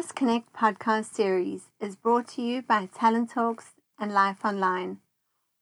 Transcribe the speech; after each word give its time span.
This 0.00 0.12
Connect 0.12 0.50
podcast 0.54 1.12
series 1.12 1.68
is 1.78 1.94
brought 1.94 2.26
to 2.28 2.40
you 2.40 2.62
by 2.62 2.86
Talent 2.86 3.28
Talks 3.28 3.74
and 3.98 4.10
Life 4.10 4.46
Online. 4.46 4.96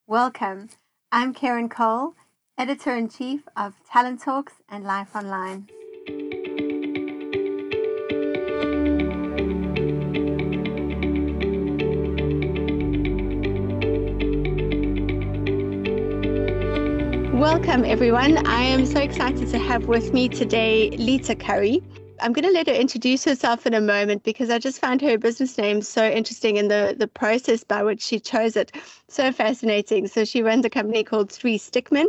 Welcome. 0.07 0.69
I'm 1.11 1.35
Karen 1.35 1.69
Cole, 1.69 2.15
editor 2.57 2.95
in 2.95 3.09
chief 3.09 3.41
of 3.57 3.75
Talent 3.91 4.23
Talks 4.23 4.53
and 4.69 4.85
Life 4.85 5.17
Online. 5.17 5.67
Welcome, 17.35 17.85
everyone. 17.85 18.47
I 18.47 18.63
am 18.63 18.87
so 18.87 19.01
excited 19.01 19.49
to 19.51 19.59
have 19.59 19.87
with 19.87 20.13
me 20.13 20.29
today 20.29 20.91
Lita 20.91 21.35
Curry. 21.35 21.83
I'm 22.21 22.33
going 22.33 22.45
to 22.45 22.53
let 22.53 22.67
her 22.67 22.75
introduce 22.75 23.25
herself 23.25 23.67
in 23.67 23.75
a 23.75 23.81
moment 23.81 24.23
because 24.23 24.51
I 24.51 24.59
just 24.59 24.81
found 24.81 25.01
her 25.03 25.19
business 25.19 25.57
name 25.59 25.83
so 25.83 26.09
interesting 26.09 26.59
and 26.59 26.71
the, 26.71 26.95
the 26.99 27.09
process 27.09 27.65
by 27.65 27.83
which 27.83 28.03
she 28.03 28.19
chose 28.21 28.57
it 28.57 28.73
so 29.09 29.33
fascinating. 29.33 30.07
So 30.07 30.25
she 30.25 30.43
runs 30.43 30.65
a 30.65 30.71
company 30.71 31.05
called 31.05 31.31
Three 31.31 31.59
Stickmen. 31.59 32.07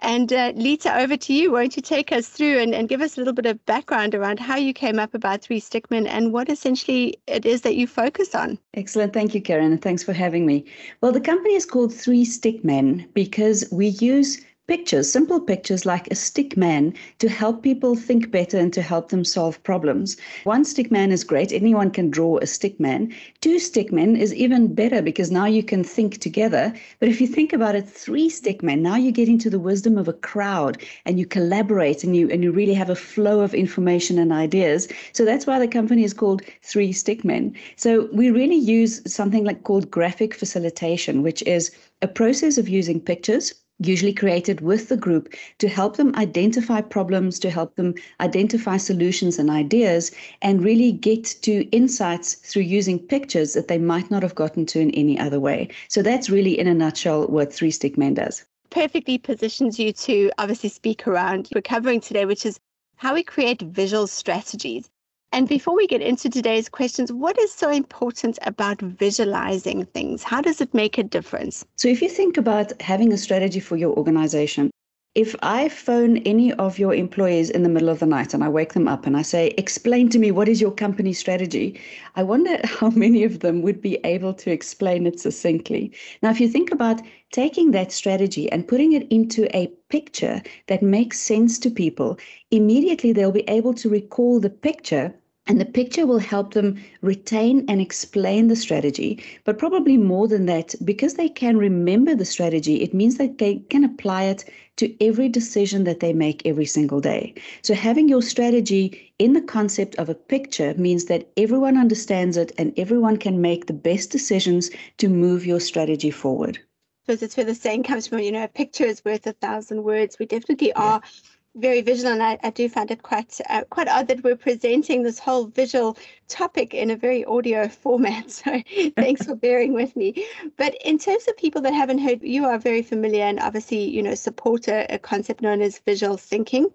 And 0.00 0.32
uh, 0.32 0.52
Lita, 0.54 0.96
over 0.96 1.16
to 1.16 1.32
you. 1.32 1.52
Won't 1.52 1.76
you 1.76 1.82
take 1.82 2.12
us 2.12 2.28
through 2.28 2.58
and, 2.58 2.74
and 2.74 2.88
give 2.88 3.00
us 3.00 3.16
a 3.16 3.20
little 3.20 3.32
bit 3.32 3.46
of 3.46 3.64
background 3.66 4.14
around 4.14 4.40
how 4.40 4.56
you 4.56 4.72
came 4.72 4.98
up 4.98 5.14
about 5.14 5.42
Three 5.42 5.60
Stickmen 5.60 6.06
and 6.06 6.32
what 6.32 6.48
essentially 6.48 7.18
it 7.26 7.44
is 7.44 7.62
that 7.62 7.76
you 7.76 7.86
focus 7.86 8.34
on? 8.34 8.58
Excellent. 8.74 9.12
Thank 9.12 9.34
you, 9.34 9.42
Karen. 9.42 9.72
And 9.72 9.82
thanks 9.82 10.02
for 10.02 10.12
having 10.12 10.46
me. 10.46 10.64
Well, 11.00 11.12
the 11.12 11.20
company 11.20 11.54
is 11.54 11.66
called 11.66 11.92
Three 11.92 12.24
Stickmen 12.24 13.12
because 13.14 13.64
we 13.72 13.88
use 13.88 14.40
pictures, 14.68 15.10
simple 15.10 15.40
pictures 15.40 15.86
like 15.86 16.06
a 16.08 16.14
stick 16.14 16.54
man 16.54 16.92
to 17.18 17.26
help 17.26 17.62
people 17.62 17.96
think 17.96 18.30
better 18.30 18.58
and 18.58 18.70
to 18.74 18.82
help 18.82 19.08
them 19.08 19.24
solve 19.24 19.60
problems. 19.62 20.18
One 20.44 20.62
stick 20.62 20.90
man 20.90 21.10
is 21.10 21.24
great. 21.24 21.52
Anyone 21.52 21.90
can 21.90 22.10
draw 22.10 22.36
a 22.36 22.46
stick 22.46 22.78
man. 22.78 23.10
Two 23.40 23.58
stick 23.58 23.90
men 23.90 24.14
is 24.14 24.34
even 24.34 24.74
better 24.74 25.00
because 25.00 25.30
now 25.30 25.46
you 25.46 25.62
can 25.62 25.82
think 25.82 26.18
together. 26.18 26.74
But 27.00 27.08
if 27.08 27.18
you 27.18 27.26
think 27.26 27.54
about 27.54 27.76
it, 27.76 27.88
three 27.88 28.28
stick 28.28 28.62
men, 28.62 28.82
now 28.82 28.96
you 28.96 29.10
get 29.10 29.26
into 29.26 29.48
the 29.48 29.58
wisdom 29.58 29.96
of 29.96 30.06
a 30.06 30.12
crowd 30.12 30.82
and 31.06 31.18
you 31.18 31.24
collaborate 31.24 32.04
and 32.04 32.14
you 32.14 32.28
and 32.28 32.44
you 32.44 32.52
really 32.52 32.74
have 32.74 32.90
a 32.90 32.94
flow 32.94 33.40
of 33.40 33.54
information 33.54 34.18
and 34.18 34.32
ideas. 34.32 34.86
So 35.14 35.24
that's 35.24 35.46
why 35.46 35.58
the 35.58 35.66
company 35.66 36.04
is 36.04 36.12
called 36.12 36.42
Three 36.62 36.92
Stick 36.92 37.24
Men. 37.24 37.54
So 37.76 38.10
we 38.12 38.30
really 38.30 38.56
use 38.56 39.00
something 39.10 39.44
like 39.44 39.62
called 39.64 39.90
graphic 39.90 40.34
facilitation, 40.34 41.22
which 41.22 41.42
is 41.44 41.70
a 42.02 42.08
process 42.08 42.58
of 42.58 42.68
using 42.68 43.00
pictures 43.00 43.54
usually 43.78 44.12
created 44.12 44.60
with 44.60 44.88
the 44.88 44.96
group 44.96 45.32
to 45.58 45.68
help 45.68 45.96
them 45.96 46.14
identify 46.16 46.80
problems, 46.80 47.38
to 47.38 47.50
help 47.50 47.76
them 47.76 47.94
identify 48.20 48.76
solutions 48.76 49.38
and 49.38 49.50
ideas, 49.50 50.10
and 50.42 50.64
really 50.64 50.92
get 50.92 51.24
to 51.42 51.64
insights 51.70 52.34
through 52.34 52.62
using 52.62 52.98
pictures 52.98 53.52
that 53.52 53.68
they 53.68 53.78
might 53.78 54.10
not 54.10 54.22
have 54.22 54.34
gotten 54.34 54.66
to 54.66 54.80
in 54.80 54.90
any 54.90 55.18
other 55.18 55.40
way. 55.40 55.68
So 55.88 56.02
that's 56.02 56.30
really, 56.30 56.58
in 56.58 56.66
a 56.66 56.74
nutshell, 56.74 57.26
what 57.28 57.52
Three 57.52 57.70
Stick 57.70 57.96
Men 57.96 58.14
does. 58.14 58.44
Perfectly 58.70 59.16
positions 59.18 59.78
you 59.78 59.92
to 59.92 60.30
obviously 60.38 60.68
speak 60.68 61.06
around 61.06 61.48
we're 61.54 61.62
covering 61.62 62.00
today, 62.00 62.26
which 62.26 62.44
is 62.44 62.58
how 62.96 63.14
we 63.14 63.22
create 63.22 63.62
visual 63.62 64.06
strategies. 64.06 64.90
And 65.30 65.46
before 65.46 65.76
we 65.76 65.86
get 65.86 66.00
into 66.00 66.30
today's 66.30 66.68
questions, 66.68 67.12
what 67.12 67.38
is 67.38 67.52
so 67.52 67.70
important 67.70 68.38
about 68.42 68.80
visualizing 68.80 69.84
things? 69.84 70.22
How 70.22 70.40
does 70.40 70.60
it 70.60 70.72
make 70.72 70.96
a 70.98 71.02
difference? 71.02 71.64
So, 71.76 71.88
if 71.88 72.00
you 72.00 72.08
think 72.08 72.36
about 72.36 72.80
having 72.80 73.12
a 73.12 73.18
strategy 73.18 73.60
for 73.60 73.76
your 73.76 73.94
organization, 73.96 74.70
if 75.14 75.34
I 75.42 75.68
phone 75.68 76.18
any 76.18 76.52
of 76.54 76.78
your 76.78 76.94
employees 76.94 77.50
in 77.50 77.62
the 77.62 77.68
middle 77.68 77.88
of 77.88 77.98
the 77.98 78.06
night 78.06 78.34
and 78.34 78.44
I 78.44 78.48
wake 78.48 78.74
them 78.74 78.86
up 78.86 79.06
and 79.06 79.16
I 79.16 79.22
say, 79.22 79.48
explain 79.58 80.08
to 80.10 80.18
me 80.18 80.30
what 80.30 80.48
is 80.48 80.60
your 80.60 80.70
company 80.70 81.12
strategy, 81.12 81.80
I 82.14 82.22
wonder 82.22 82.60
how 82.64 82.90
many 82.90 83.24
of 83.24 83.40
them 83.40 83.62
would 83.62 83.80
be 83.80 83.96
able 84.04 84.32
to 84.34 84.50
explain 84.50 85.06
it 85.06 85.18
succinctly. 85.18 85.92
Now, 86.22 86.30
if 86.30 86.40
you 86.40 86.48
think 86.48 86.70
about 86.70 87.02
taking 87.32 87.72
that 87.72 87.90
strategy 87.90 88.50
and 88.52 88.68
putting 88.68 88.92
it 88.92 89.08
into 89.10 89.48
a 89.56 89.66
picture 89.88 90.42
that 90.68 90.82
makes 90.82 91.18
sense 91.18 91.58
to 91.60 91.70
people, 91.70 92.18
immediately 92.50 93.12
they'll 93.12 93.32
be 93.32 93.48
able 93.48 93.74
to 93.74 93.88
recall 93.88 94.38
the 94.38 94.50
picture 94.50 95.12
and 95.48 95.58
the 95.58 95.64
picture 95.64 96.06
will 96.06 96.18
help 96.18 96.52
them 96.52 96.78
retain 97.00 97.64
and 97.68 97.80
explain 97.80 98.48
the 98.48 98.56
strategy. 98.56 99.22
But 99.44 99.58
probably 99.58 99.96
more 99.96 100.28
than 100.28 100.44
that, 100.46 100.74
because 100.84 101.14
they 101.14 101.30
can 101.30 101.56
remember 101.56 102.14
the 102.14 102.26
strategy, 102.26 102.82
it 102.82 102.92
means 102.92 103.16
that 103.16 103.38
they 103.38 103.56
can 103.70 103.82
apply 103.82 104.24
it 104.24 104.44
to 104.76 104.94
every 105.04 105.28
decision 105.28 105.84
that 105.84 106.00
they 106.00 106.12
make 106.12 106.46
every 106.46 106.66
single 106.66 107.00
day. 107.00 107.34
So 107.62 107.74
having 107.74 108.08
your 108.08 108.22
strategy 108.22 109.12
in 109.18 109.32
the 109.32 109.40
concept 109.40 109.96
of 109.96 110.10
a 110.10 110.14
picture 110.14 110.74
means 110.74 111.06
that 111.06 111.28
everyone 111.36 111.78
understands 111.78 112.36
it 112.36 112.52
and 112.58 112.78
everyone 112.78 113.16
can 113.16 113.40
make 113.40 113.66
the 113.66 113.72
best 113.72 114.10
decisions 114.10 114.70
to 114.98 115.08
move 115.08 115.46
your 115.46 115.60
strategy 115.60 116.10
forward. 116.10 116.58
Because 117.06 117.22
it's 117.22 117.38
where 117.38 117.46
the 117.46 117.54
saying 117.54 117.84
comes 117.84 118.06
from, 118.06 118.18
you 118.18 118.32
know, 118.32 118.44
a 118.44 118.48
picture 118.48 118.84
is 118.84 119.02
worth 119.02 119.26
a 119.26 119.32
thousand 119.32 119.82
words. 119.82 120.18
We 120.18 120.26
definitely 120.26 120.74
are. 120.74 121.00
Yeah 121.02 121.10
very 121.56 121.80
visual, 121.80 122.12
and 122.12 122.22
I, 122.22 122.38
I 122.42 122.50
do 122.50 122.68
find 122.68 122.90
it 122.90 123.02
quite 123.02 123.40
uh, 123.48 123.64
quite 123.70 123.88
odd 123.88 124.08
that 124.08 124.22
we're 124.22 124.36
presenting 124.36 125.02
this 125.02 125.18
whole 125.18 125.46
visual 125.46 125.96
topic 126.28 126.74
in 126.74 126.90
a 126.90 126.96
very 126.96 127.24
audio 127.24 127.68
format. 127.82 128.30
So 128.30 128.62
thanks 128.96 129.24
for 129.24 129.34
bearing 129.34 129.72
with 129.72 129.96
me. 129.96 130.26
But 130.56 130.76
in 130.84 130.98
terms 130.98 131.26
of 131.28 131.36
people 131.36 131.60
that 131.62 131.74
haven't 131.74 131.98
heard, 131.98 132.22
you 132.22 132.44
are 132.44 132.58
very 132.58 132.82
familiar 132.82 133.24
and 133.24 133.40
obviously 133.40 133.82
you 133.84 134.02
know 134.02 134.14
support 134.14 134.68
a, 134.68 134.86
a 134.94 134.98
concept 134.98 135.42
known 135.42 135.62
as 135.62 135.78
visual 135.80 136.16
thinking. 136.16 136.68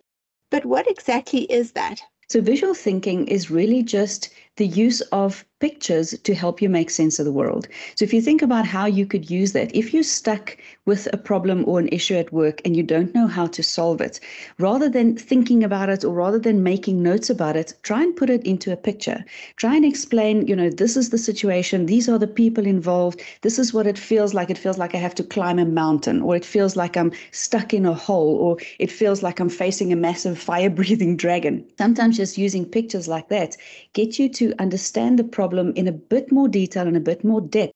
But 0.51 0.65
what 0.65 0.89
exactly 0.89 1.41
is 1.43 1.71
that? 1.71 2.01
So 2.29 2.41
visual 2.41 2.73
thinking 2.73 3.27
is 3.27 3.51
really 3.51 3.83
just 3.83 4.29
the 4.57 4.67
use 4.67 5.01
of 5.11 5.45
pictures 5.63 6.13
to 6.23 6.35
help 6.35 6.61
you 6.61 6.67
make 6.67 6.89
sense 6.89 7.19
of 7.19 7.25
the 7.25 7.31
world. 7.31 7.69
So 7.95 8.03
if 8.03 8.13
you 8.13 8.21
think 8.21 8.41
about 8.41 8.65
how 8.65 8.85
you 8.85 9.05
could 9.05 9.31
use 9.31 9.53
that, 9.53 9.73
if 9.73 9.93
you're 9.93 10.03
stuck 10.03 10.57
with 10.85 11.07
a 11.13 11.17
problem 11.17 11.63
or 11.65 11.79
an 11.79 11.87
issue 11.87 12.15
at 12.15 12.33
work 12.33 12.61
and 12.65 12.75
you 12.75 12.83
don't 12.83 13.15
know 13.15 13.27
how 13.27 13.47
to 13.47 13.63
solve 13.63 14.01
it, 14.01 14.19
rather 14.59 14.89
than 14.89 15.15
thinking 15.15 15.63
about 15.63 15.87
it 15.87 16.03
or 16.03 16.13
rather 16.13 16.37
than 16.37 16.63
making 16.63 17.01
notes 17.01 17.29
about 17.29 17.55
it, 17.55 17.73
try 17.81 18.03
and 18.03 18.13
put 18.13 18.29
it 18.29 18.45
into 18.45 18.73
a 18.73 18.75
picture. 18.89 19.23
Try 19.55 19.77
and 19.77 19.85
explain, 19.85 20.45
you 20.47 20.55
know, 20.55 20.69
this 20.69 20.97
is 20.97 21.11
the 21.11 21.17
situation, 21.17 21.85
these 21.85 22.09
are 22.09 22.19
the 22.19 22.27
people 22.27 22.67
involved, 22.67 23.21
this 23.41 23.57
is 23.57 23.73
what 23.73 23.87
it 23.87 23.97
feels 23.97 24.33
like. 24.33 24.49
It 24.49 24.57
feels 24.57 24.77
like 24.77 24.93
I 24.93 24.97
have 24.97 25.15
to 25.15 25.23
climb 25.23 25.59
a 25.59 25.65
mountain, 25.65 26.21
or 26.21 26.35
it 26.35 26.43
feels 26.43 26.75
like 26.75 26.97
I'm 26.97 27.13
stuck 27.31 27.73
in 27.73 27.85
a 27.85 27.93
hole, 27.93 28.35
or 28.35 28.57
it 28.79 28.91
feels 28.91 29.23
like 29.23 29.39
I'm 29.39 29.47
facing 29.49 29.93
a 29.93 29.95
massive 29.95 30.37
fire 30.37 30.69
breathing 30.69 31.15
dragon. 31.23 31.65
Sometimes 31.77 32.17
just 32.17 32.37
using 32.37 32.65
pictures 32.65 33.07
like 33.07 33.29
that 33.29 33.55
get 33.93 34.19
you 34.19 34.27
to 34.27 34.42
to 34.43 34.53
understand 34.59 35.17
the 35.17 35.23
problem 35.23 35.71
in 35.75 35.87
a 35.87 35.91
bit 35.93 36.29
more 36.29 36.49
detail 36.49 36.85
and 36.85 36.97
a 36.97 37.07
bit 37.11 37.23
more 37.23 37.39
depth. 37.39 37.71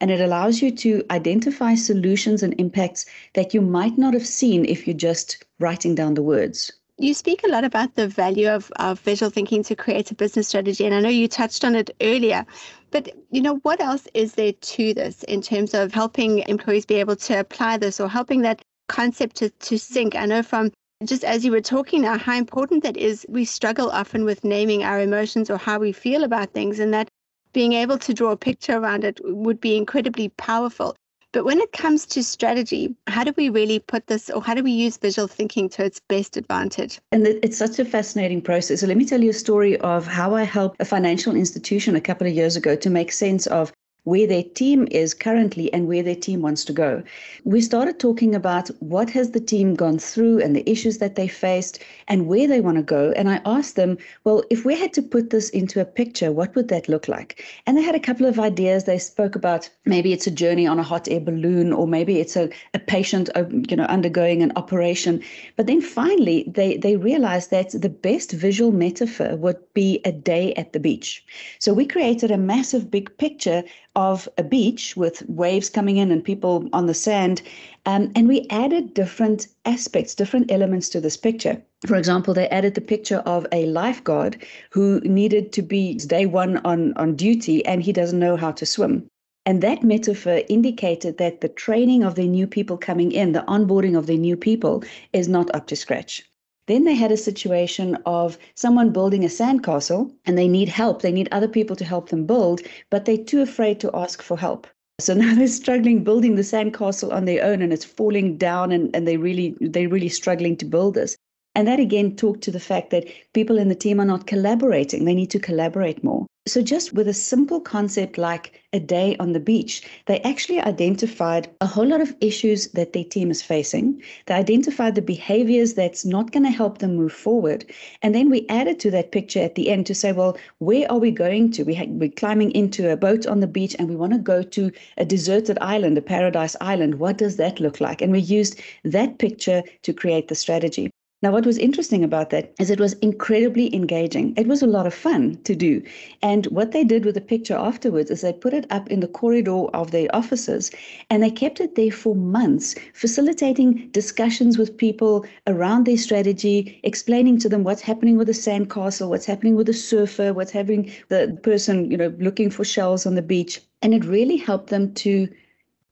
And 0.00 0.10
it 0.10 0.20
allows 0.20 0.60
you 0.60 0.70
to 0.72 1.04
identify 1.10 1.76
solutions 1.76 2.42
and 2.42 2.54
impacts 2.58 3.06
that 3.34 3.54
you 3.54 3.60
might 3.60 3.96
not 3.96 4.14
have 4.14 4.26
seen 4.26 4.64
if 4.64 4.86
you're 4.86 4.96
just 4.96 5.44
writing 5.60 5.94
down 5.94 6.14
the 6.14 6.22
words. 6.22 6.72
You 7.00 7.14
speak 7.14 7.44
a 7.44 7.48
lot 7.48 7.62
about 7.62 7.94
the 7.94 8.08
value 8.08 8.48
of, 8.48 8.72
of 8.76 8.98
visual 8.98 9.30
thinking 9.30 9.62
to 9.62 9.76
create 9.76 10.10
a 10.10 10.16
business 10.16 10.48
strategy, 10.48 10.84
and 10.84 10.92
I 10.92 11.00
know 11.00 11.08
you 11.08 11.28
touched 11.28 11.64
on 11.64 11.76
it 11.76 11.90
earlier. 12.00 12.44
But 12.90 13.14
you 13.30 13.40
know, 13.40 13.56
what 13.62 13.80
else 13.80 14.08
is 14.14 14.34
there 14.34 14.52
to 14.52 14.94
this 14.94 15.22
in 15.24 15.40
terms 15.40 15.74
of 15.74 15.94
helping 15.94 16.40
employees 16.48 16.86
be 16.86 16.96
able 16.96 17.14
to 17.14 17.38
apply 17.38 17.76
this 17.78 18.00
or 18.00 18.08
helping 18.08 18.42
that 18.42 18.62
concept 18.88 19.36
to, 19.36 19.50
to 19.50 19.78
sink? 19.78 20.16
I 20.16 20.26
know 20.26 20.42
from 20.42 20.72
just 21.04 21.24
as 21.24 21.44
you 21.44 21.52
were 21.52 21.60
talking 21.60 22.02
now, 22.02 22.18
how 22.18 22.36
important 22.36 22.82
that 22.82 22.96
is. 22.96 23.24
We 23.28 23.44
struggle 23.44 23.90
often 23.90 24.24
with 24.24 24.44
naming 24.44 24.82
our 24.82 25.00
emotions 25.00 25.48
or 25.50 25.56
how 25.56 25.78
we 25.78 25.92
feel 25.92 26.24
about 26.24 26.52
things, 26.52 26.80
and 26.80 26.92
that 26.92 27.08
being 27.52 27.72
able 27.72 27.98
to 27.98 28.12
draw 28.12 28.32
a 28.32 28.36
picture 28.36 28.76
around 28.76 29.04
it 29.04 29.20
would 29.24 29.60
be 29.60 29.76
incredibly 29.76 30.28
powerful. 30.30 30.96
But 31.32 31.44
when 31.44 31.60
it 31.60 31.72
comes 31.72 32.06
to 32.06 32.24
strategy, 32.24 32.94
how 33.06 33.22
do 33.22 33.34
we 33.36 33.50
really 33.50 33.78
put 33.78 34.06
this, 34.06 34.30
or 34.30 34.42
how 34.42 34.54
do 34.54 34.62
we 34.62 34.72
use 34.72 34.96
visual 34.96 35.28
thinking 35.28 35.68
to 35.70 35.84
its 35.84 36.00
best 36.08 36.36
advantage? 36.36 37.00
And 37.12 37.26
it's 37.26 37.58
such 37.58 37.78
a 37.78 37.84
fascinating 37.84 38.42
process. 38.42 38.80
So, 38.80 38.86
let 38.86 38.96
me 38.96 39.04
tell 39.04 39.22
you 39.22 39.30
a 39.30 39.34
story 39.34 39.76
of 39.78 40.06
how 40.06 40.34
I 40.34 40.42
helped 40.42 40.80
a 40.80 40.84
financial 40.84 41.36
institution 41.36 41.94
a 41.96 42.00
couple 42.00 42.26
of 42.26 42.32
years 42.32 42.56
ago 42.56 42.74
to 42.76 42.90
make 42.90 43.12
sense 43.12 43.46
of 43.46 43.72
where 44.08 44.26
their 44.26 44.42
team 44.42 44.88
is 44.90 45.14
currently 45.14 45.72
and 45.72 45.86
where 45.86 46.02
their 46.02 46.16
team 46.16 46.40
wants 46.40 46.64
to 46.64 46.72
go. 46.72 47.02
We 47.44 47.60
started 47.60 47.98
talking 47.98 48.34
about 48.34 48.68
what 48.80 49.10
has 49.10 49.30
the 49.30 49.40
team 49.40 49.74
gone 49.74 49.98
through 49.98 50.40
and 50.40 50.56
the 50.56 50.68
issues 50.68 50.98
that 50.98 51.14
they 51.14 51.28
faced 51.28 51.78
and 52.08 52.26
where 52.26 52.48
they 52.48 52.60
want 52.60 52.76
to 52.78 52.82
go. 52.82 53.12
And 53.12 53.28
I 53.28 53.40
asked 53.44 53.76
them, 53.76 53.98
well, 54.24 54.42
if 54.50 54.64
we 54.64 54.74
had 54.78 54.92
to 54.94 55.02
put 55.02 55.30
this 55.30 55.50
into 55.50 55.80
a 55.80 55.84
picture, 55.84 56.32
what 56.32 56.54
would 56.54 56.68
that 56.68 56.88
look 56.88 57.06
like? 57.08 57.44
And 57.66 57.76
they 57.76 57.82
had 57.82 57.94
a 57.94 58.00
couple 58.00 58.26
of 58.26 58.40
ideas. 58.40 58.84
They 58.84 58.98
spoke 58.98 59.36
about 59.36 59.68
maybe 59.84 60.12
it's 60.12 60.26
a 60.26 60.30
journey 60.30 60.66
on 60.66 60.78
a 60.78 60.82
hot 60.82 61.08
air 61.08 61.20
balloon, 61.20 61.72
or 61.72 61.86
maybe 61.86 62.18
it's 62.18 62.36
a, 62.36 62.48
a 62.74 62.78
patient, 62.78 63.28
uh, 63.34 63.44
you 63.68 63.76
know, 63.76 63.84
undergoing 63.84 64.42
an 64.42 64.52
operation. 64.56 65.22
But 65.56 65.66
then 65.66 65.80
finally, 65.80 66.44
they 66.48 66.76
they 66.76 66.96
realized 66.96 67.50
that 67.50 67.70
the 67.70 67.88
best 67.88 68.32
visual 68.32 68.72
metaphor 68.72 69.36
would 69.36 69.58
be 69.74 70.00
a 70.04 70.12
day 70.12 70.54
at 70.54 70.72
the 70.72 70.80
beach. 70.80 71.24
So 71.58 71.74
we 71.74 71.86
created 71.86 72.30
a 72.30 72.38
massive 72.38 72.90
big 72.90 73.16
picture 73.18 73.62
of 73.98 74.28
a 74.38 74.44
beach 74.44 74.96
with 74.96 75.28
waves 75.28 75.68
coming 75.68 75.96
in 75.96 76.12
and 76.12 76.22
people 76.22 76.68
on 76.72 76.86
the 76.86 76.94
sand. 76.94 77.42
Um, 77.84 78.12
and 78.14 78.28
we 78.28 78.46
added 78.48 78.94
different 78.94 79.48
aspects, 79.64 80.14
different 80.14 80.52
elements 80.52 80.88
to 80.90 81.00
this 81.00 81.16
picture. 81.16 81.60
For 81.84 81.96
example, 81.96 82.32
they 82.32 82.48
added 82.48 82.76
the 82.76 82.80
picture 82.80 83.22
of 83.26 83.44
a 83.50 83.66
lifeguard 83.66 84.36
who 84.70 85.00
needed 85.00 85.52
to 85.52 85.62
be 85.62 85.94
day 85.94 86.26
one 86.26 86.58
on, 86.58 86.92
on 86.94 87.16
duty 87.16 87.66
and 87.66 87.82
he 87.82 87.92
doesn't 87.92 88.20
know 88.20 88.36
how 88.36 88.52
to 88.52 88.64
swim. 88.64 89.08
And 89.44 89.62
that 89.62 89.82
metaphor 89.82 90.42
indicated 90.48 91.18
that 91.18 91.40
the 91.40 91.48
training 91.48 92.04
of 92.04 92.14
the 92.14 92.28
new 92.28 92.46
people 92.46 92.76
coming 92.76 93.10
in, 93.10 93.32
the 93.32 93.44
onboarding 93.48 93.98
of 93.98 94.06
the 94.06 94.16
new 94.16 94.36
people, 94.36 94.84
is 95.12 95.26
not 95.26 95.52
up 95.56 95.66
to 95.68 95.76
scratch. 95.76 96.22
Then 96.68 96.84
they 96.84 96.94
had 96.94 97.10
a 97.10 97.16
situation 97.16 97.96
of 98.06 98.38
someone 98.54 98.92
building 98.92 99.24
a 99.24 99.28
sandcastle 99.28 100.12
and 100.26 100.38
they 100.38 100.46
need 100.46 100.68
help. 100.68 101.02
They 101.02 101.12
need 101.12 101.28
other 101.32 101.48
people 101.48 101.74
to 101.76 101.84
help 101.84 102.10
them 102.10 102.26
build, 102.26 102.60
but 102.90 103.04
they're 103.04 103.16
too 103.16 103.42
afraid 103.42 103.80
to 103.80 103.90
ask 103.94 104.22
for 104.22 104.38
help. 104.38 104.66
So 105.00 105.14
now 105.22 105.34
they're 105.34 105.48
struggling 105.48 106.04
building 106.04 106.36
the 106.36 106.42
sandcastle 106.42 107.12
on 107.12 107.24
their 107.24 107.44
own 107.44 107.62
and 107.62 107.72
it's 107.72 107.84
falling 107.84 108.36
down 108.36 108.72
and, 108.72 108.94
and 108.94 109.06
they 109.06 109.16
really 109.16 109.56
they're 109.60 109.88
really 109.88 110.08
struggling 110.08 110.56
to 110.58 110.64
build 110.64 110.94
this. 110.94 111.17
And 111.58 111.66
that 111.66 111.80
again 111.80 112.14
talked 112.14 112.42
to 112.42 112.52
the 112.52 112.60
fact 112.60 112.90
that 112.90 113.08
people 113.32 113.58
in 113.58 113.66
the 113.66 113.74
team 113.74 113.98
are 113.98 114.04
not 114.04 114.28
collaborating. 114.28 115.04
They 115.04 115.14
need 115.16 115.30
to 115.30 115.40
collaborate 115.40 116.04
more. 116.04 116.24
So, 116.46 116.62
just 116.62 116.92
with 116.92 117.08
a 117.08 117.12
simple 117.12 117.60
concept 117.60 118.16
like 118.16 118.62
a 118.72 118.78
day 118.78 119.16
on 119.18 119.32
the 119.32 119.40
beach, 119.40 119.82
they 120.06 120.20
actually 120.20 120.60
identified 120.60 121.48
a 121.60 121.66
whole 121.66 121.88
lot 121.88 122.00
of 122.00 122.14
issues 122.20 122.68
that 122.68 122.92
their 122.92 123.02
team 123.02 123.32
is 123.32 123.42
facing. 123.42 124.00
They 124.26 124.34
identified 124.34 124.94
the 124.94 125.02
behaviors 125.02 125.74
that's 125.74 126.04
not 126.04 126.30
going 126.30 126.44
to 126.44 126.50
help 126.50 126.78
them 126.78 126.94
move 126.94 127.12
forward. 127.12 127.64
And 128.02 128.14
then 128.14 128.30
we 128.30 128.46
added 128.48 128.78
to 128.78 128.92
that 128.92 129.10
picture 129.10 129.40
at 129.40 129.56
the 129.56 129.68
end 129.68 129.84
to 129.86 129.96
say, 129.96 130.12
well, 130.12 130.38
where 130.60 130.88
are 130.92 131.00
we 131.00 131.10
going 131.10 131.50
to? 131.54 131.64
We 131.64 131.74
ha- 131.74 131.86
we're 131.88 132.10
climbing 132.10 132.52
into 132.52 132.88
a 132.88 132.96
boat 132.96 133.26
on 133.26 133.40
the 133.40 133.48
beach 133.48 133.74
and 133.80 133.88
we 133.88 133.96
want 133.96 134.12
to 134.12 134.20
go 134.20 134.44
to 134.44 134.70
a 134.96 135.04
deserted 135.04 135.58
island, 135.60 135.98
a 135.98 136.02
paradise 136.02 136.54
island. 136.60 137.00
What 137.00 137.18
does 137.18 137.36
that 137.38 137.58
look 137.58 137.80
like? 137.80 138.00
And 138.00 138.12
we 138.12 138.20
used 138.20 138.60
that 138.84 139.18
picture 139.18 139.64
to 139.82 139.92
create 139.92 140.28
the 140.28 140.36
strategy. 140.36 140.92
Now, 141.20 141.32
what 141.32 141.46
was 141.46 141.58
interesting 141.58 142.04
about 142.04 142.30
that 142.30 142.52
is 142.60 142.70
it 142.70 142.78
was 142.78 142.92
incredibly 142.94 143.74
engaging. 143.74 144.34
It 144.36 144.46
was 144.46 144.62
a 144.62 144.68
lot 144.68 144.86
of 144.86 144.94
fun 144.94 145.36
to 145.42 145.56
do. 145.56 145.82
And 146.22 146.46
what 146.46 146.70
they 146.70 146.84
did 146.84 147.04
with 147.04 147.16
the 147.16 147.20
picture 147.20 147.56
afterwards 147.56 148.08
is 148.12 148.20
they 148.20 148.32
put 148.32 148.54
it 148.54 148.66
up 148.70 148.88
in 148.88 149.00
the 149.00 149.08
corridor 149.08 149.64
of 149.74 149.90
their 149.90 150.14
offices 150.14 150.70
and 151.10 151.20
they 151.20 151.30
kept 151.32 151.58
it 151.58 151.74
there 151.74 151.90
for 151.90 152.14
months, 152.14 152.76
facilitating 152.94 153.88
discussions 153.90 154.58
with 154.58 154.76
people 154.76 155.26
around 155.48 155.86
their 155.86 155.96
strategy, 155.96 156.78
explaining 156.84 157.38
to 157.40 157.48
them 157.48 157.64
what's 157.64 157.82
happening 157.82 158.16
with 158.16 158.28
the 158.28 158.32
sandcastle, 158.32 159.08
what's 159.08 159.26
happening 159.26 159.56
with 159.56 159.66
the 159.66 159.74
surfer, 159.74 160.32
what's 160.32 160.52
happening 160.52 160.92
the 161.08 161.36
person, 161.42 161.90
you 161.90 161.96
know, 161.96 162.14
looking 162.20 162.48
for 162.48 162.64
shells 162.64 163.06
on 163.06 163.16
the 163.16 163.22
beach. 163.22 163.60
And 163.82 163.92
it 163.92 164.04
really 164.04 164.36
helped 164.36 164.70
them 164.70 164.94
to 164.94 165.28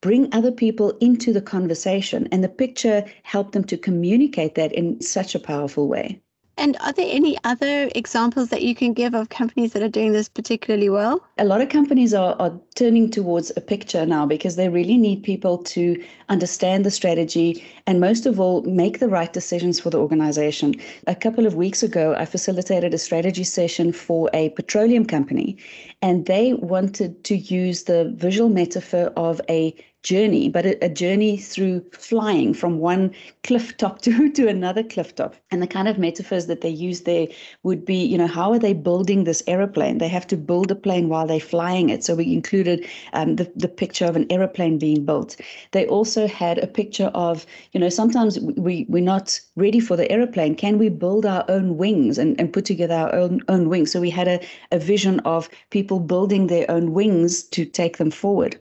bring 0.00 0.32
other 0.32 0.52
people 0.52 0.96
into 1.00 1.32
the 1.32 1.40
conversation. 1.42 2.28
And 2.32 2.44
the 2.44 2.48
picture 2.48 3.04
helped 3.22 3.52
them 3.52 3.64
to 3.64 3.76
communicate 3.76 4.54
that 4.56 4.72
in 4.72 5.00
such 5.00 5.34
a 5.34 5.40
powerful 5.40 5.88
way. 5.88 6.22
And 6.58 6.76
are 6.80 6.92
there 6.92 7.08
any 7.08 7.36
other 7.44 7.90
examples 7.94 8.48
that 8.48 8.62
you 8.62 8.74
can 8.74 8.94
give 8.94 9.14
of 9.14 9.28
companies 9.28 9.72
that 9.72 9.82
are 9.82 9.88
doing 9.88 10.12
this 10.12 10.28
particularly 10.28 10.88
well? 10.88 11.22
A 11.36 11.44
lot 11.44 11.60
of 11.60 11.68
companies 11.68 12.14
are, 12.14 12.34
are 12.38 12.58
turning 12.74 13.10
towards 13.10 13.52
a 13.56 13.60
picture 13.60 14.06
now 14.06 14.24
because 14.24 14.56
they 14.56 14.70
really 14.70 14.96
need 14.96 15.22
people 15.22 15.58
to 15.58 16.02
understand 16.30 16.86
the 16.86 16.90
strategy 16.90 17.62
and, 17.86 18.00
most 18.00 18.24
of 18.24 18.40
all, 18.40 18.62
make 18.62 19.00
the 19.00 19.08
right 19.08 19.32
decisions 19.32 19.78
for 19.78 19.90
the 19.90 19.98
organization. 19.98 20.74
A 21.06 21.14
couple 21.14 21.46
of 21.46 21.56
weeks 21.56 21.82
ago, 21.82 22.14
I 22.16 22.24
facilitated 22.24 22.94
a 22.94 22.98
strategy 22.98 23.44
session 23.44 23.92
for 23.92 24.30
a 24.32 24.48
petroleum 24.50 25.04
company, 25.04 25.58
and 26.00 26.24
they 26.24 26.54
wanted 26.54 27.22
to 27.24 27.36
use 27.36 27.82
the 27.82 28.12
visual 28.16 28.48
metaphor 28.48 29.12
of 29.16 29.42
a 29.50 29.74
journey, 30.06 30.48
but 30.48 30.64
a, 30.64 30.84
a, 30.84 30.88
journey 30.88 31.36
through 31.36 31.84
flying 31.90 32.54
from 32.54 32.78
one 32.78 33.12
cliff 33.42 33.76
top 33.76 34.00
to, 34.02 34.30
to 34.30 34.46
another 34.46 34.84
cliff 34.84 35.12
top. 35.16 35.34
And 35.50 35.60
the 35.60 35.66
kind 35.66 35.88
of 35.88 35.98
metaphors 35.98 36.46
that 36.46 36.60
they 36.60 36.68
use 36.68 37.00
there 37.00 37.26
would 37.64 37.84
be, 37.84 37.96
you 37.96 38.16
know, 38.16 38.28
how 38.28 38.52
are 38.52 38.58
they 38.60 38.72
building 38.72 39.24
this 39.24 39.42
aeroplane? 39.48 39.98
They 39.98 40.06
have 40.06 40.26
to 40.28 40.36
build 40.36 40.70
a 40.70 40.76
plane 40.76 41.08
while 41.08 41.26
they're 41.26 41.40
flying 41.40 41.90
it. 41.90 42.04
So 42.04 42.14
we 42.14 42.32
included 42.32 42.86
um, 43.14 43.34
the, 43.34 43.50
the 43.56 43.66
picture 43.66 44.04
of 44.04 44.14
an 44.14 44.30
aeroplane 44.30 44.78
being 44.78 45.04
built. 45.04 45.40
They 45.72 45.88
also 45.88 46.28
had 46.28 46.58
a 46.58 46.68
picture 46.68 47.10
of, 47.12 47.44
you 47.72 47.80
know, 47.80 47.88
sometimes 47.88 48.38
we, 48.38 48.86
we're 48.88 49.02
not 49.02 49.40
ready 49.56 49.80
for 49.80 49.96
the 49.96 50.10
aeroplane. 50.12 50.54
Can 50.54 50.78
we 50.78 50.88
build 50.88 51.26
our 51.26 51.44
own 51.48 51.78
wings 51.78 52.16
and, 52.16 52.40
and 52.40 52.52
put 52.52 52.64
together 52.64 52.94
our 52.94 53.12
own, 53.12 53.40
own 53.48 53.68
wings? 53.68 53.90
So 53.90 54.00
we 54.00 54.10
had 54.10 54.28
a, 54.28 54.38
a 54.70 54.78
vision 54.78 55.18
of 55.20 55.48
people 55.70 55.98
building 55.98 56.46
their 56.46 56.70
own 56.70 56.92
wings 56.92 57.42
to 57.42 57.64
take 57.64 57.96
them 57.96 58.12
forward. 58.12 58.60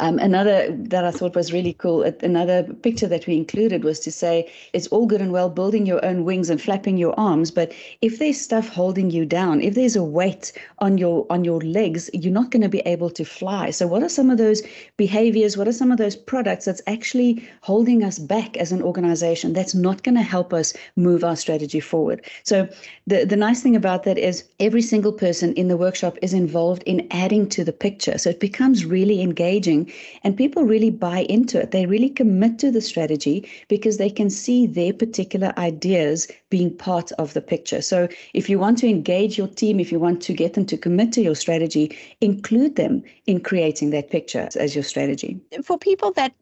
Um, 0.00 0.18
another 0.18 0.74
that 0.76 1.04
I 1.04 1.12
thought 1.12 1.36
was 1.36 1.52
really 1.52 1.72
cool, 1.72 2.02
another 2.02 2.64
picture 2.64 3.06
that 3.06 3.28
we 3.28 3.36
included 3.36 3.84
was 3.84 4.00
to 4.00 4.10
say 4.10 4.52
it's 4.72 4.88
all 4.88 5.06
good 5.06 5.20
and 5.20 5.30
well 5.30 5.48
building 5.48 5.86
your 5.86 6.04
own 6.04 6.24
wings 6.24 6.50
and 6.50 6.60
flapping 6.60 6.96
your 6.96 7.14
arms, 7.18 7.52
but 7.52 7.72
if 8.02 8.18
there's 8.18 8.40
stuff 8.40 8.68
holding 8.68 9.10
you 9.10 9.24
down, 9.24 9.60
if 9.60 9.76
there's 9.76 9.94
a 9.94 10.02
weight 10.02 10.52
on 10.80 10.98
your 10.98 11.24
on 11.30 11.44
your 11.44 11.60
legs, 11.60 12.10
you're 12.12 12.32
not 12.32 12.50
going 12.50 12.62
to 12.62 12.68
be 12.68 12.80
able 12.80 13.08
to 13.08 13.24
fly. 13.24 13.70
So 13.70 13.86
what 13.86 14.02
are 14.02 14.08
some 14.08 14.30
of 14.30 14.38
those 14.38 14.62
behaviors? 14.96 15.56
What 15.56 15.68
are 15.68 15.72
some 15.72 15.92
of 15.92 15.98
those 15.98 16.16
products 16.16 16.64
that's 16.64 16.82
actually 16.88 17.48
holding 17.60 18.02
us 18.02 18.18
back 18.18 18.56
as 18.56 18.72
an 18.72 18.82
organization? 18.82 19.52
That's 19.52 19.76
not 19.76 20.02
going 20.02 20.16
to 20.16 20.22
help 20.22 20.52
us 20.52 20.74
move 20.96 21.22
our 21.22 21.36
strategy 21.36 21.78
forward. 21.78 22.24
So 22.42 22.68
the 23.06 23.24
the 23.24 23.36
nice 23.36 23.62
thing 23.62 23.76
about 23.76 24.02
that 24.02 24.18
is 24.18 24.42
every 24.58 24.82
single 24.82 25.12
person 25.12 25.52
in 25.54 25.68
the 25.68 25.76
workshop 25.76 26.18
is 26.20 26.32
involved 26.32 26.82
in 26.82 27.06
adding 27.12 27.48
to 27.50 27.62
the 27.62 27.72
picture, 27.72 28.18
so 28.18 28.30
it 28.30 28.40
becomes 28.40 28.84
really 28.84 29.22
engaging 29.22 29.83
and 30.22 30.36
people 30.36 30.64
really 30.64 30.90
buy 30.90 31.20
into 31.28 31.60
it. 31.60 31.70
They 31.70 31.86
really 31.86 32.10
commit 32.10 32.58
to 32.60 32.70
the 32.70 32.80
strategy 32.80 33.48
because 33.68 33.98
they 33.98 34.10
can 34.10 34.30
see 34.30 34.66
their 34.66 34.92
particular 34.92 35.52
ideas 35.58 36.28
being 36.50 36.76
part 36.76 37.12
of 37.12 37.34
the 37.34 37.40
picture. 37.40 37.82
So 37.82 38.08
if 38.32 38.48
you 38.48 38.58
want 38.58 38.78
to 38.78 38.88
engage 38.88 39.38
your 39.38 39.48
team, 39.48 39.80
if 39.80 39.90
you 39.90 39.98
want 39.98 40.20
to 40.22 40.32
get 40.32 40.54
them 40.54 40.66
to 40.66 40.76
commit 40.76 41.12
to 41.12 41.22
your 41.22 41.34
strategy, 41.34 41.96
include 42.20 42.76
them 42.76 43.02
in 43.26 43.40
creating 43.40 43.90
that 43.90 44.10
picture 44.10 44.48
as 44.56 44.74
your 44.74 44.84
strategy. 44.84 45.40
For 45.62 45.78
people 45.78 46.12
that 46.12 46.32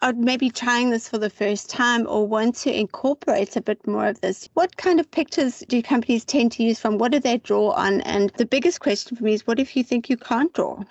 are 0.00 0.12
maybe 0.12 0.48
trying 0.48 0.90
this 0.90 1.08
for 1.08 1.18
the 1.18 1.30
first 1.30 1.68
time 1.68 2.06
or 2.08 2.26
want 2.26 2.54
to 2.54 2.72
incorporate 2.72 3.56
a 3.56 3.60
bit 3.60 3.84
more 3.84 4.06
of 4.06 4.20
this, 4.20 4.48
what 4.54 4.76
kind 4.76 5.00
of 5.00 5.10
pictures 5.10 5.64
do 5.68 5.82
companies 5.82 6.24
tend 6.24 6.52
to 6.52 6.62
use 6.62 6.78
from? 6.78 6.98
What 6.98 7.10
do 7.10 7.18
they 7.18 7.38
draw 7.38 7.70
on? 7.70 8.00
And 8.02 8.30
the 8.36 8.46
biggest 8.46 8.80
question 8.80 9.16
for 9.16 9.24
me 9.24 9.34
is 9.34 9.46
what 9.46 9.58
if 9.58 9.76
you 9.76 9.82
think 9.82 10.08
you 10.08 10.16
can't 10.16 10.52
draw? 10.52 10.84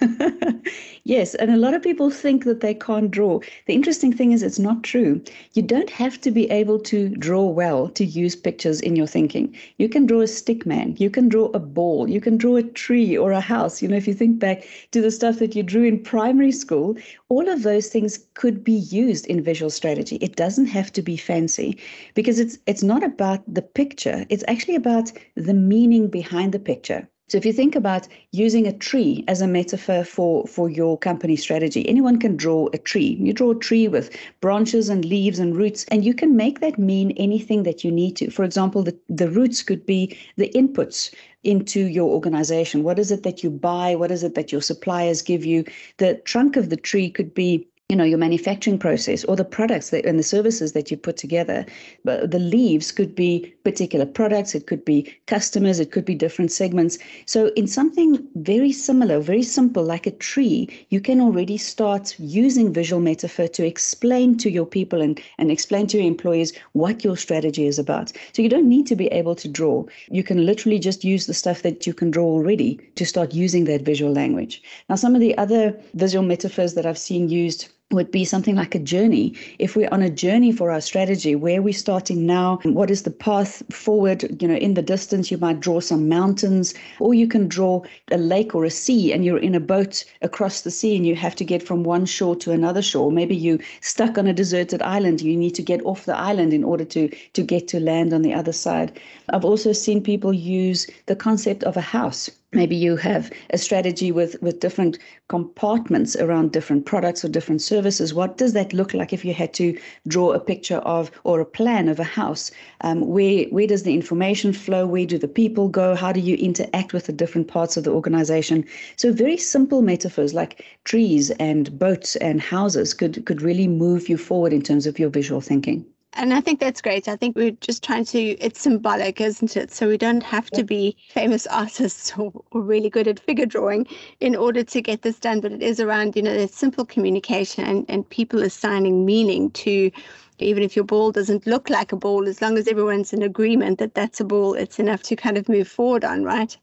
yes, 1.06 1.36
and 1.36 1.52
a 1.52 1.58
lot 1.58 1.74
of 1.74 1.82
people 1.82 2.10
think 2.10 2.44
that 2.44 2.60
they 2.60 2.74
can't 2.74 3.10
draw. 3.10 3.40
The 3.66 3.74
interesting 3.74 4.12
thing 4.12 4.34
is 4.34 4.44
it's 4.44 4.60
not 4.60 4.84
true. 4.84 5.22
You 5.54 5.62
don't 5.62 5.90
have 5.90 6.20
to 6.22 6.32
be 6.32 6.50
able 6.50 6.80
to 6.80 7.10
draw 7.10 7.46
well 7.46 7.88
to 7.90 8.04
use 8.04 8.36
pictures 8.36 8.82
in 8.82 8.98
your 8.98 9.08
thinking. 9.08 9.56
You 9.78 9.88
can 9.88 10.06
draw 10.06 10.20
a 10.22 10.28
stick 10.28 10.66
man, 10.66 10.96
you 10.98 11.10
can 11.10 11.30
draw 11.30 11.46
a 11.54 11.60
ball, 11.60 12.10
you 12.10 12.20
can 12.20 12.36
draw 12.36 12.58
a 12.58 12.64
tree 12.64 13.18
or 13.18 13.32
a 13.32 13.40
house. 13.40 13.82
You 13.82 13.88
know, 13.88 13.96
if 13.96 14.08
you 14.08 14.14
think 14.14 14.40
back 14.40 14.68
to 14.92 15.02
the 15.02 15.12
stuff 15.12 15.40
that 15.40 15.56
you 15.56 15.64
drew 15.64 15.86
in 15.86 16.04
primary 16.04 16.52
school, 16.52 16.98
all 17.30 17.50
of 17.50 17.64
those 17.64 17.88
things 17.88 18.20
could 18.34 18.64
be 18.64 18.74
used 18.74 19.26
in 19.28 19.44
visual 19.44 19.70
strategy. 19.70 20.16
It 20.18 20.36
doesn't 20.36 20.68
have 20.68 20.92
to 20.94 21.02
be 21.02 21.18
fancy 21.18 21.78
because 22.14 22.40
it's 22.40 22.58
it's 22.66 22.84
not 22.84 23.04
about 23.04 23.42
the 23.54 23.62
picture. 23.62 24.26
It's 24.30 24.44
actually 24.48 24.76
about 24.76 25.12
the 25.36 25.54
meaning 25.54 26.08
behind 26.08 26.54
the 26.54 26.60
picture. 26.60 27.08
So 27.30 27.38
if 27.38 27.46
you 27.46 27.52
think 27.52 27.76
about 27.76 28.08
using 28.32 28.66
a 28.66 28.72
tree 28.72 29.26
as 29.28 29.42
a 29.42 29.48
metaphor 29.48 30.06
for, 30.06 30.48
for 30.48 30.70
your 30.70 30.98
company 30.98 31.36
strategy, 31.36 31.86
anyone 31.86 32.20
can 32.20 32.38
draw 32.38 32.70
a 32.72 32.78
tree. 32.78 33.18
You 33.20 33.34
draw 33.34 33.52
a 33.52 33.60
tree 33.60 33.90
with 33.90 34.16
branches 34.40 34.88
and 34.88 35.04
leaves 35.04 35.38
and 35.38 35.54
roots, 35.54 35.84
and 35.92 36.06
you 36.06 36.14
can 36.14 36.38
make 36.38 36.62
that 36.62 36.80
mean 36.80 37.12
anything 37.18 37.64
that 37.64 37.84
you 37.84 37.92
need 37.92 38.16
to. 38.16 38.32
For 38.32 38.46
example, 38.46 38.82
the, 38.82 38.98
the 39.10 39.30
roots 39.30 39.62
could 39.62 39.86
be 39.86 40.18
the 40.38 40.50
inputs 40.56 41.14
into 41.44 41.82
your 41.82 42.10
organization. 42.10 42.84
What 42.84 43.00
is 43.00 43.12
it 43.12 43.24
that 43.24 43.44
you 43.44 43.50
buy? 43.50 43.96
What 43.96 44.12
is 44.12 44.24
it 44.24 44.36
that 44.36 44.52
your 44.52 44.62
suppliers 44.62 45.22
give 45.22 45.46
you? 45.46 45.64
The 45.98 46.16
trunk 46.26 46.58
of 46.58 46.70
the 46.70 46.78
tree 46.78 47.10
could 47.10 47.34
be 47.34 47.68
you 47.90 47.96
know 47.96 48.04
your 48.04 48.18
manufacturing 48.18 48.78
process 48.78 49.24
or 49.24 49.38
the 49.38 49.46
products 49.46 49.92
that, 49.92 50.06
and 50.06 50.20
the 50.20 50.24
services 50.24 50.74
that 50.74 50.92
you 50.92 50.98
put 50.98 51.16
together 51.16 51.66
but 52.04 52.32
the 52.32 52.40
leaves 52.40 52.92
could 52.92 53.16
be 53.16 53.54
particular 53.64 54.06
products 54.06 54.54
it 54.54 54.68
could 54.68 54.84
be 54.84 55.10
customers 55.26 55.80
it 55.80 55.90
could 55.90 56.04
be 56.04 56.14
different 56.14 56.52
segments. 56.52 56.98
So 57.26 57.48
in 57.56 57.66
something 57.66 58.28
very 58.36 58.74
similar 58.74 59.22
very 59.22 59.42
simple 59.42 59.86
like 59.86 60.06
a 60.06 60.12
tree 60.12 60.68
you 60.90 61.00
can 61.00 61.22
already 61.22 61.58
start 61.58 62.14
using 62.20 62.74
visual 62.74 63.02
metaphor 63.02 63.48
to 63.48 63.66
explain 63.66 64.38
to 64.40 64.50
your 64.50 64.66
people 64.66 65.02
and, 65.02 65.18
and 65.38 65.50
explain 65.50 65.88
to 65.88 65.98
your 65.98 66.08
employees 66.08 66.52
what 66.74 67.06
your 67.06 67.16
strategy 67.16 67.68
is 67.68 67.80
about. 67.80 68.12
So 68.34 68.42
you 68.42 68.50
don't 68.50 68.68
need 68.68 68.86
to 68.88 68.98
be 68.98 69.08
able 69.08 69.36
to 69.36 69.48
draw. 69.48 69.86
You 70.12 70.24
can 70.24 70.46
literally 70.46 70.78
just 70.78 71.06
use 71.06 71.26
the 71.26 71.34
stuff 71.34 71.62
that 71.62 71.88
you 71.88 71.94
can 71.94 72.12
draw 72.12 72.26
already 72.26 72.82
to 72.96 73.06
start 73.06 73.34
using 73.34 73.64
that 73.66 73.84
visual 73.84 74.12
language. 74.12 74.62
Now 74.90 74.96
some 74.96 75.16
of 75.16 75.22
the 75.22 75.38
other 75.38 75.74
visual 75.94 76.26
metaphors 76.26 76.74
that 76.74 76.86
i've 76.86 76.98
seen 76.98 77.30
used 77.30 77.70
would 77.92 78.12
be 78.12 78.26
something 78.26 78.56
like 78.56 78.76
a 78.76 78.80
journey. 78.80 79.34
If 79.60 79.76
we're 79.76 79.88
on 79.94 80.02
a 80.02 80.10
journey 80.10 80.52
for 80.52 80.72
our 80.72 80.82
strategy, 80.82 81.36
where 81.36 81.62
we're 81.62 81.74
starting 81.74 82.26
now, 82.26 82.60
what 82.64 82.92
is 82.92 83.04
the 83.04 83.12
path 83.12 83.64
forward? 83.72 84.42
You 84.42 84.50
know, 84.50 84.56
in 84.56 84.74
the 84.74 84.82
distance, 84.82 85.32
you 85.32 85.38
might 85.38 85.62
draw 85.62 85.80
some 85.80 86.10
mountains, 86.10 86.74
or 87.00 87.14
you 87.14 87.28
can 87.28 87.48
draw 87.48 87.82
a 88.12 88.18
lake 88.18 88.54
or 88.54 88.66
a 88.66 88.70
sea, 88.70 89.14
and 89.14 89.24
you're 89.24 89.38
in 89.38 89.56
a 89.56 89.62
boat 89.62 90.04
across 90.22 90.62
the 90.62 90.72
sea, 90.72 90.98
and 90.98 91.08
you 91.08 91.16
have 91.16 91.36
to 91.38 91.46
get 91.46 91.64
from 91.64 91.86
one 91.86 92.06
shore 92.06 92.36
to 92.36 92.52
another 92.52 92.82
shore. 92.82 93.10
Maybe 93.10 93.36
you 93.36 93.58
stuck 93.80 94.18
on 94.18 94.28
a 94.28 94.34
deserted 94.34 94.82
island. 94.82 95.22
You 95.22 95.38
need 95.38 95.56
to 95.56 95.64
get 95.64 95.86
off 95.86 96.06
the 96.06 96.18
island 96.18 96.54
in 96.54 96.66
order 96.66 96.84
to 96.86 97.08
to 97.34 97.42
get 97.42 97.70
to 97.70 97.80
land 97.80 98.14
on 98.14 98.22
the 98.22 98.34
other 98.34 98.54
side. 98.54 99.00
I've 99.30 99.46
also 99.46 99.72
seen 99.72 100.04
people 100.04 100.34
use 100.34 100.88
the 101.06 101.16
concept 101.16 101.64
of 101.64 101.78
a 101.78 101.82
house 101.82 102.30
maybe 102.54 102.76
you 102.76 102.96
have 102.96 103.30
a 103.50 103.58
strategy 103.58 104.10
with 104.10 104.42
with 104.42 104.62
different 104.62 104.98
compartments 105.28 106.16
around 106.16 106.54
different 106.54 106.86
products 106.86 107.26
or 107.26 107.28
different 107.28 107.62
services. 107.62 108.14
What 108.14 108.38
does 108.38 108.54
that 108.54 108.72
look 108.72 108.94
like 108.94 109.12
if 109.12 109.26
you 109.26 109.34
had 109.34 109.54
to 109.56 109.78
draw 110.08 110.32
a 110.32 110.40
picture 110.40 110.78
of 110.78 111.12
or 111.26 111.42
a 111.42 111.46
plan 111.46 111.90
of 111.90 112.00
a 112.00 112.06
house? 112.06 112.52
Um, 112.82 113.02
where 113.02 113.46
where 113.46 113.68
does 113.68 113.84
the 113.84 113.94
information 113.94 114.54
flow? 114.54 114.88
Where 114.88 115.06
do 115.06 115.18
the 115.18 115.28
people 115.28 115.68
go? 115.68 115.94
How 115.96 116.14
do 116.14 116.22
you 116.22 116.36
interact 116.38 116.94
with 116.94 117.08
the 117.08 117.14
different 117.14 117.50
parts 117.50 117.76
of 117.76 117.84
the 117.84 117.92
organization? 117.92 118.64
So 118.96 119.12
very 119.12 119.38
simple 119.38 119.82
metaphors 119.82 120.34
like 120.34 120.64
trees 120.86 121.32
and 121.32 121.78
boats 121.78 122.16
and 122.18 122.40
houses 122.40 122.94
could 122.94 123.26
could 123.26 123.42
really 123.42 123.68
move 123.68 124.08
you 124.08 124.18
forward 124.18 124.54
in 124.54 124.62
terms 124.62 124.88
of 124.88 124.98
your 124.98 125.10
visual 125.10 125.42
thinking 125.42 125.86
and 126.18 126.34
I 126.34 126.42
think 126.42 126.60
that's 126.60 126.82
great. 126.82 127.08
I 127.08 127.16
think 127.16 127.36
we're 127.36 127.52
just 127.52 127.84
trying 127.84 128.06
to, 128.06 128.20
it's 128.20 128.60
symbolic, 128.60 129.22
isn't 129.22 129.56
it? 129.56 129.72
So 129.72 129.88
we 129.88 129.98
don't 129.98 130.24
have 130.24 130.50
to 130.52 130.64
be 130.64 130.98
famous 131.10 131.46
artists 131.48 132.12
or, 132.18 132.34
or, 132.52 132.62
really 132.62 132.90
good 132.90 133.08
at 133.08 133.20
figure 133.20 133.46
drawing 133.46 133.88
in 134.20 134.36
order 134.36 134.64
to 134.64 134.82
get 134.82 135.04
this 135.04 135.20
done. 135.20 135.40
But 135.40 135.52
it 135.52 135.62
is 135.62 135.80
around, 135.80 136.16
you 136.16 136.24
know, 136.24 136.36
the 136.36 136.48
simple 136.48 136.86
communication 136.86 137.64
and, 137.64 137.86
and 137.88 138.10
people 138.10 138.42
assigning 138.42 139.06
meaning 139.06 139.52
to, 139.52 139.92
even 140.40 140.64
if 140.64 140.76
your 140.76 140.86
ball 140.86 141.12
doesn't 141.12 141.46
look 141.46 141.70
like 141.70 141.92
a 141.92 141.96
ball, 141.98 142.28
as 142.28 142.42
long 142.42 142.58
as 142.58 142.68
everyone's 142.68 143.14
in 143.14 143.22
agreement 143.22 143.78
that 143.78 143.94
that's 143.94 144.20
a 144.20 144.26
ball, 144.26 144.56
it's 144.56 144.80
enough 144.80 145.04
to 145.04 145.16
kind 145.16 145.38
of 145.38 145.48
move 145.48 145.68
forward 145.68 146.04
on, 146.04 146.24
right? 146.24 146.58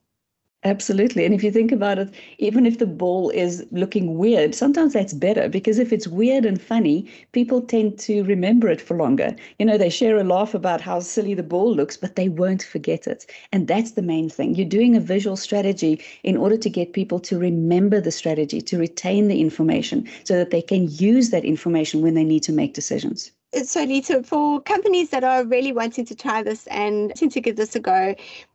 Absolutely. 0.65 1.25
And 1.25 1.33
if 1.35 1.45
you 1.45 1.53
think 1.53 1.71
about 1.73 1.99
it, 1.99 2.13
even 2.39 2.65
if 2.67 2.79
the 2.79 2.87
ball 2.87 3.31
is 3.31 3.65
looking 3.71 4.17
weird, 4.19 4.55
sometimes 4.55 4.95
that's 4.95 5.13
better 5.15 5.49
because 5.49 5.79
if 5.79 5.93
it's 5.93 6.09
weird 6.09 6.45
and 6.47 6.61
funny, 6.61 7.07
people 7.33 7.61
tend 7.61 7.99
to 8.01 8.25
remember 8.25 8.69
it 8.69 8.81
for 8.81 8.97
longer. 8.97 9.37
You 9.59 9.67
know, 9.67 9.77
they 9.79 9.91
share 9.91 10.17
a 10.19 10.25
laugh 10.25 10.55
about 10.55 10.81
how 10.81 11.01
silly 11.01 11.35
the 11.35 11.43
ball 11.45 11.73
looks, 11.75 11.97
but 11.99 12.17
they 12.17 12.29
won't 12.31 12.63
forget 12.65 13.07
it. 13.07 13.27
And 13.53 13.69
that's 13.69 13.93
the 13.93 14.03
main 14.03 14.29
thing. 14.31 14.55
You're 14.55 14.67
doing 14.69 14.97
a 14.97 15.01
visual 15.01 15.37
strategy 15.37 16.01
in 16.25 16.37
order 16.37 16.57
to 16.57 16.71
get 16.71 16.95
people 16.95 17.21
to 17.21 17.39
remember 17.39 18.01
the 18.01 18.11
strategy, 18.11 18.61
to 18.63 18.79
retain 18.79 19.29
the 19.29 19.41
information 19.41 20.09
so 20.25 20.35
that 20.37 20.51
they 20.51 20.63
can 20.63 20.89
use 20.91 21.31
that 21.31 21.45
information 21.45 22.01
when 22.03 22.15
they 22.15 22.25
need 22.25 22.43
to 22.45 22.53
make 22.53 22.75
decisions 22.75 23.31
so 23.63 23.85
Lita, 23.85 24.23
for 24.23 24.61
companies 24.61 25.11
that 25.11 25.25
are 25.25 25.45
really 25.45 25.73
wanting 25.73 26.05
to 26.07 26.15
try 26.15 26.43
this 26.43 26.67
and 26.69 27.15
to 27.17 27.41
give 27.41 27.57
this 27.57 27.77
a 27.77 27.81
go, 27.81 28.15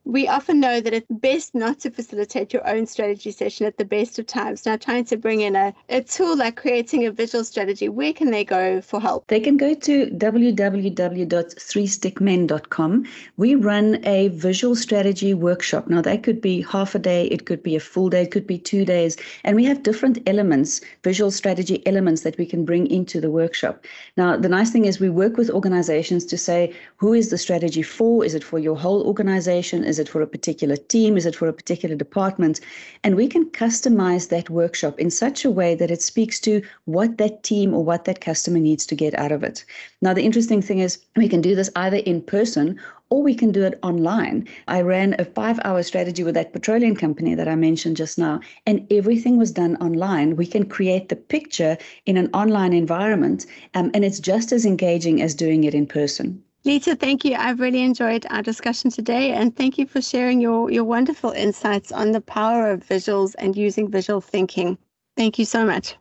we 0.10 0.27
often 0.27 0.60
know 0.60 0.82
that 0.82 0.91
it's 0.91 1.06
best 1.10 1.53
not 1.53 1.77
to 1.79 1.91
facilitate 1.91 2.51
your 2.51 2.68
own 2.68 2.88
strategy 2.88 3.32
session 3.32 3.68
at 3.68 3.77
the 3.77 3.86
best 3.86 4.18
of 4.18 4.25
times. 4.25 4.65
Now, 4.65 4.75
trying 4.75 5.06
to 5.06 5.18
bring 5.18 5.41
in 5.41 5.56
a, 5.56 5.72
a 5.89 6.01
tool 6.01 6.36
like 6.36 6.56
creating 6.56 7.06
a 7.06 7.12
visual 7.12 7.44
strategy, 7.44 7.89
where 7.89 8.12
can 8.12 8.32
they 8.32 8.44
go 8.44 8.82
for 8.82 9.00
help? 9.00 9.27
They 9.27 9.39
can 9.39 9.56
go 9.56 9.75
to 9.75 10.08
www.threestickmen.com. 10.08 13.06
We 13.38 13.56
run 13.56 14.00
a 14.03 14.29
visual 14.29 14.75
strategy 14.75 15.36
workshop. 15.36 15.88
Now, 15.88 16.01
that 16.01 16.24
could 16.24 16.41
be 16.41 16.63
half 16.63 16.96
a 16.96 17.00
day, 17.00 17.27
it 17.27 17.46
could 17.46 17.62
be 17.62 17.75
a 17.75 17.79
full 17.79 18.10
day, 18.10 18.24
it 18.24 18.32
could 18.32 18.48
be 18.48 18.58
two 18.58 18.86
days. 18.86 19.15
And 19.44 19.56
we 19.56 19.65
have 19.65 19.84
different 19.84 20.27
elements, 20.27 20.82
visual 21.03 21.29
strategy 21.29 21.86
elements 21.86 22.24
that 22.24 22.36
we 22.39 22.48
can 22.48 22.65
bring 22.65 22.88
into 22.88 23.22
the 23.22 23.29
workshop. 23.29 23.86
Now, 24.18 24.36
the 24.38 24.50
nice 24.50 24.72
thing 24.72 24.86
is 24.89 25.00
we 25.00 25.10
work 25.10 25.38
with 25.38 25.50
organizations 25.51 26.25
to 26.25 26.38
say, 26.38 26.75
who 26.98 27.13
is 27.13 27.29
the 27.29 27.38
strategy 27.38 27.84
for? 27.84 28.25
Is 28.25 28.34
it 28.34 28.43
for 28.43 28.60
your 28.60 28.75
whole 28.75 29.08
organization? 29.08 29.86
Is 29.86 30.00
it 30.00 30.10
for 30.10 30.22
a 30.22 30.27
particular 30.27 30.75
team? 30.75 31.15
Is 31.15 31.25
it 31.25 31.36
for 31.36 31.48
a 31.48 31.53
particular 31.53 31.96
department? 31.96 32.60
And 33.03 33.15
we 33.15 33.27
can 33.27 33.46
customize 33.51 34.29
that 34.29 34.50
workshop 34.50 35.00
in 35.00 35.12
such 35.12 35.46
a 35.46 35.51
way 35.51 35.75
that 35.75 35.91
it 35.91 36.01
speaks 36.01 36.39
to 36.41 36.62
what 36.86 37.17
that 37.19 37.43
team 37.43 37.74
or 37.74 37.84
what 37.84 38.05
that 38.05 38.19
customer 38.19 38.60
needs 38.60 38.86
to 38.88 38.96
get 38.96 39.13
out 39.13 39.31
of 39.31 39.43
it. 39.43 39.63
Now, 40.01 40.13
the 40.13 40.25
interesting 40.25 40.62
thing 40.62 40.79
is 40.79 41.00
we 41.15 41.29
can 41.29 41.41
do 41.41 41.55
this 41.55 41.69
either 41.75 41.98
in 41.98 42.22
person 42.22 42.79
or 43.10 43.24
we 43.24 43.36
can 43.36 43.51
do 43.51 43.63
it 43.63 43.80
online. 43.84 44.48
I 44.68 44.82
ran 44.82 45.16
a 45.20 45.25
five 45.25 45.60
hour 45.63 45.84
strategy 45.84 46.24
with 46.24 46.36
that 46.36 46.54
petroleum 46.54 46.96
company 46.96 47.36
that 47.36 47.48
I 47.48 47.56
mentioned 47.56 47.98
just 47.98 48.18
now, 48.18 48.39
and 48.66 48.86
everything 48.92 49.38
was 49.38 49.51
done 49.51 49.75
online. 49.78 50.36
We 50.36 50.46
can 50.46 50.68
create 50.68 51.10
the 51.10 51.16
picture 51.16 51.78
in 52.06 52.18
an 52.18 52.30
online 52.34 52.74
environment, 52.74 53.46
um, 53.74 53.92
and 53.94 54.06
it's 54.06 54.20
just 54.20 54.51
as 54.51 54.66
engaging 54.66 55.22
as 55.22 55.36
doing 55.36 55.63
it 55.63 55.74
in 55.74 55.88
person. 55.88 56.44
Lita, 56.66 56.96
thank 56.96 57.24
you. 57.24 57.36
I've 57.36 57.62
really 57.62 57.82
enjoyed 57.82 58.25
our 58.30 58.42
discussion 58.42 58.92
today, 58.92 59.32
and 59.32 59.56
thank 59.56 59.78
you 59.78 59.88
for 59.88 60.01
sharing 60.01 60.42
your, 60.42 60.70
your 60.70 60.84
wonderful 60.84 61.32
insights 61.32 61.92
on 61.92 62.12
the 62.12 62.22
power 62.22 62.70
of 62.70 62.86
visuals 62.86 63.34
and 63.39 63.56
using 63.56 63.89
visual 63.89 64.20
thinking. 64.20 64.78
Thank 65.16 65.39
you 65.39 65.46
so 65.46 65.66
much. 65.66 65.96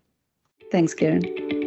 Thanks, 0.71 0.95
Karen. 0.95 1.58